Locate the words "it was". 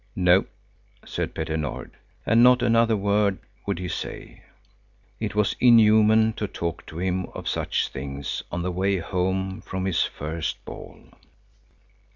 5.19-5.55